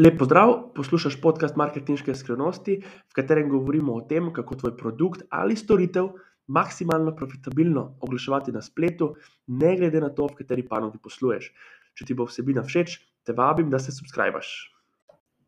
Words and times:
Lep 0.00 0.14
pozdrav, 0.18 0.50
poslušaj 0.72 1.18
podcast 1.20 1.56
Marketinške 1.60 2.14
skrivnosti, 2.16 2.78
v 2.80 3.12
katerem 3.12 3.50
govorimo 3.52 3.92
o 3.98 4.00
tem, 4.08 4.30
kako 4.32 4.56
tvoj 4.56 4.72
produkt 4.78 5.22
ali 5.28 5.56
storitev 5.60 6.06
maksimalno 6.48 7.12
profitabilno 7.16 7.82
oglaševati 8.00 8.52
na 8.52 8.62
spletu, 8.62 9.10
ne 9.46 9.74
glede 9.76 10.00
na 10.00 10.08
to, 10.08 10.30
v 10.30 10.38
kateri 10.38 10.62
panogi 10.68 10.96
posluješ. 11.04 11.50
Če 11.92 12.06
ti 12.08 12.16
bo 12.16 12.24
vsebina 12.24 12.64
všeč, 12.64 12.94
te 13.26 13.34
vabim, 13.36 13.68
da 13.68 13.76
se 13.82 13.92
subskrbiš. 13.92 14.52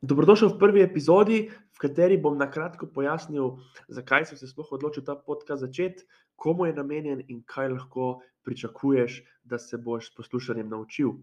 Dobrodošel 0.03 0.53
v 0.53 0.59
prvi 0.61 0.83
epizodi, 0.85 1.39
v 1.49 1.85
kateri 1.87 2.19
bom 2.21 2.37
na 2.37 2.51
kratko 2.51 2.91
pojasnil, 2.93 3.55
zakaj 3.89 4.27
sem 4.29 4.41
se 4.43 4.51
sploh 4.51 4.75
odločil 4.77 5.07
ta 5.07 5.17
podcast 5.17 5.65
začeti, 5.65 6.05
komu 6.37 6.69
je 6.69 6.77
namenjen 6.77 7.25
in 7.29 7.41
kaj 7.47 7.73
lahko 7.73 8.11
pričakuješ, 8.45 9.23
da 9.49 9.57
se 9.57 9.81
boš 9.81 10.11
s 10.11 10.15
poslušanjem 10.21 10.69
naučil. 10.69 11.17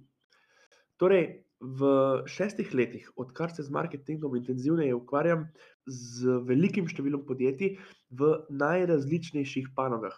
Torej, 0.98 1.44
v 1.60 1.90
šestih 2.26 2.74
letih, 2.74 3.10
odkar 3.16 3.52
se 3.52 3.64
z 3.64 3.70
marketingom 3.70 4.36
intenzivneje 4.36 4.96
ukvarjam, 4.96 5.48
z 5.86 6.40
velikim 6.48 6.88
številom 6.88 7.26
podjetij 7.28 7.76
v 8.16 8.32
najrazličnejših 8.50 9.74
panogah. 9.76 10.16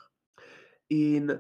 In 0.94 1.32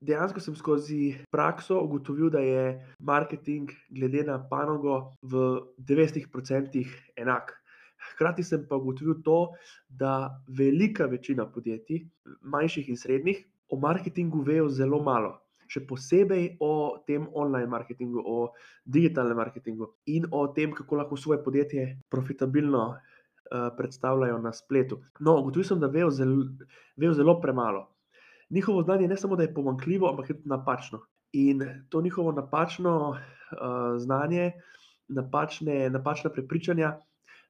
dejansko 0.00 0.40
sem 0.40 0.56
skozi 0.56 1.00
prakso 1.30 1.80
ugotovil, 1.82 2.30
da 2.30 2.40
je 2.40 2.64
marketing, 3.00 3.70
glede 3.90 4.24
na 4.26 4.38
panogo, 4.38 5.12
v 5.22 5.60
90% 5.78 6.80
enak. 7.20 7.52
Hkrati 8.12 8.42
sem 8.42 8.64
pa 8.66 8.80
ugotovil 8.80 9.20
to, 9.22 9.52
da 9.86 10.32
velika 10.48 11.06
večina 11.06 11.46
podjetij, 11.46 12.06
manjših 12.42 12.88
in 12.88 12.98
srednjih, 12.98 13.44
o 13.68 13.78
marketingu 13.78 14.42
vejo 14.42 14.68
zelo 14.68 15.02
malo 15.02 15.42
še 15.72 15.82
posebej 15.88 16.56
o 16.60 17.02
tem 17.08 17.24
online 17.32 17.70
marketingu, 17.70 18.20
o 18.20 18.52
digitalnem 18.84 19.38
marketingu 19.40 19.92
in 20.12 20.28
o 20.30 20.46
tem, 20.52 20.74
kako 20.76 21.00
lahko 21.00 21.16
svoje 21.16 21.40
podjetje 21.44 21.86
profitabilno 22.12 22.82
uh, 22.92 23.70
predstavljajo 23.76 24.38
na 24.44 24.52
spletu. 24.52 25.00
No, 25.20 25.38
ugotovil 25.40 25.68
sem, 25.68 25.80
da 25.80 25.90
vejo 25.92 26.10
zelo, 26.10 26.44
vejo 26.96 27.16
zelo 27.16 27.38
premalo. 27.40 27.86
Njihovo 28.52 28.82
znanje 28.84 29.08
ne 29.08 29.16
samo, 29.16 29.36
da 29.36 29.46
je 29.46 29.54
pomankljivo, 29.54 30.10
ampak 30.10 30.30
je 30.30 30.36
tudi 30.36 30.52
napačno. 30.52 31.00
In 31.32 31.62
to 31.88 32.02
njihovo 32.04 32.32
napačno 32.36 32.96
uh, 33.08 33.16
znanje, 33.96 34.52
napačne, 35.08 35.88
napačna 35.90 36.30
prepričanja 36.30 36.98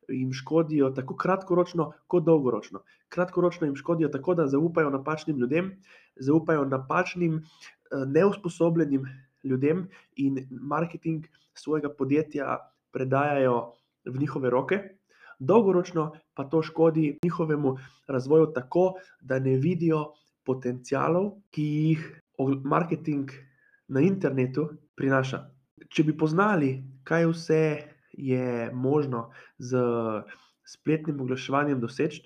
jim 0.08 0.32
škodijo 0.32 0.90
tako 0.90 1.16
kratkoročno, 1.16 1.92
kot 2.06 2.24
dolgoročno. 2.24 2.82
Kratkoročno 3.08 3.66
jim 3.66 3.76
škodijo 3.76 4.08
tako, 4.08 4.34
da 4.34 4.46
zaupajo 4.46 4.90
napačnim 4.90 5.38
ljudem, 5.38 5.72
zaupajo 6.16 6.64
napačnim, 6.64 7.42
neusposobljenim 8.06 9.06
ljudem 9.44 9.88
in 10.16 10.46
marketing 10.50 11.26
svojega 11.54 11.90
podjetja 11.98 12.58
predajajo 12.92 13.72
v 14.04 14.18
njihove 14.18 14.50
roke. 14.50 14.78
Dolgoročno 15.38 16.12
pa 16.34 16.44
to 16.44 16.62
škodi 16.62 17.18
njihovemu 17.24 17.76
razvoju 18.08 18.52
tako, 18.54 18.92
da 19.20 19.38
ne 19.38 19.56
vidijo 19.56 20.12
potencialov, 20.44 21.32
ki 21.50 21.62
jih 21.62 22.22
marketing 22.64 23.30
na 23.88 24.00
internetu 24.00 24.68
prinaša. 24.96 25.44
Če 25.88 26.04
bi 26.04 26.16
poznali, 26.16 26.82
kaj 27.04 27.26
vse 27.26 27.62
je 28.12 28.70
možno 28.72 29.30
z 29.58 29.82
spletnim 30.66 31.20
oglaševanjem 31.20 31.80
doseči, 31.80 32.22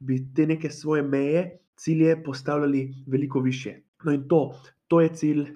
bi 0.00 0.20
te 0.34 0.46
neke 0.46 0.70
svoje 0.70 1.02
meje, 1.02 1.58
cilje 1.76 2.22
postavljali 2.24 2.94
veliko 3.06 3.40
više. 3.40 3.74
No, 4.04 4.12
in 4.12 4.28
to, 4.28 4.54
to 4.92 5.00
je 5.00 5.08
cilj 5.16 5.46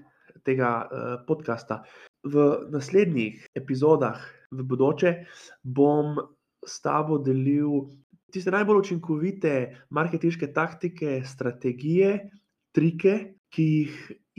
tega 0.48 0.88
uh, 0.88 1.20
podcasta. 1.28 1.82
V 2.24 2.48
naslednjih 2.72 3.44
epizodah, 3.52 4.16
v 4.48 4.64
bodoče, 4.64 5.12
bom 5.60 6.16
s 6.64 6.80
tabo 6.80 7.20
delil 7.20 7.90
tiste 8.32 8.50
najbolj 8.50 8.80
učinkovite 8.80 9.52
marketinške 9.92 10.48
taktike, 10.56 11.20
strategije, 11.24 12.30
trike, 12.72 13.36
ki 13.52 13.66
jih 13.66 13.98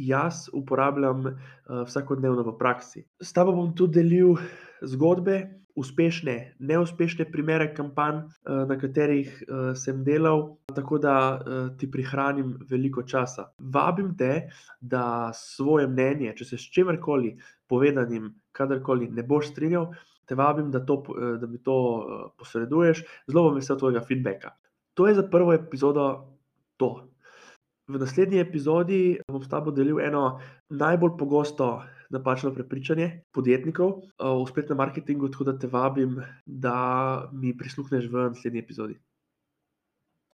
jaz 0.09 0.47
uporabljam 0.53 1.29
uh, 1.29 1.37
vsakodnevno 1.85 2.43
v 2.49 2.57
praksi. 2.57 3.05
S 3.21 3.33
tabo 3.37 3.53
bom 3.53 3.75
tudi 3.77 4.01
delil 4.01 4.33
zgodbe, 4.81 5.43
uspešne, 5.77 6.55
neuspešne 6.59 7.27
primere 7.31 7.69
kampanj, 7.75 8.23
uh, 8.25 8.63
na 8.69 8.77
katerih 8.79 9.29
uh, 9.45 9.71
sem 9.77 10.03
delal, 10.03 10.57
tako 10.73 10.97
da 10.97 11.15
uh, 11.37 11.69
ti 11.77 11.89
prihranim 11.91 12.55
veliko 12.69 13.03
časa. 13.03 13.51
Vabim 13.59 14.15
te, 14.17 14.49
da 14.81 15.31
svoje 15.37 15.87
mnenje, 15.87 16.33
če 16.37 16.51
se 16.51 16.57
s 16.57 16.71
čemerkoli 16.73 17.35
povedanim, 17.69 18.31
kadarkoli 18.51 19.11
ne 19.13 19.23
boš 19.23 19.51
strinjal. 19.53 19.91
Te 20.27 20.35
vabim, 20.35 20.71
da, 20.73 20.81
to, 20.83 20.97
da 21.39 21.47
mi 21.47 21.61
to 21.63 21.75
posreduješ, 22.35 23.05
zelo 23.31 23.45
bom 23.45 23.55
vesel 23.55 23.77
tvojega 23.79 24.01
feedbacka. 24.03 24.49
To 24.99 25.05
je 25.07 25.13
za 25.15 25.23
prvo 25.31 25.53
epizodo 25.55 26.07
to. 26.75 27.07
V 27.87 27.99
naslednji 27.99 28.41
epizodi 28.43 29.17
bom 29.31 29.43
s 29.43 29.47
tabo 29.47 29.71
delil 29.71 30.01
eno 30.03 30.39
najbolj 30.69 31.13
pogosto 31.19 31.67
napačno 32.11 32.51
prepričanje 32.55 33.07
podjetnikov 33.31 33.93
v 34.19 34.47
spletnem 34.49 34.77
marketingu, 34.77 35.29
tako 35.31 35.47
da 35.47 35.57
te 35.59 35.67
vabim, 35.71 36.17
da 36.45 36.77
mi 37.31 37.55
prisluhneš 37.57 38.09
v 38.11 38.27
naslednji 38.33 38.63
epizodi. 38.63 38.97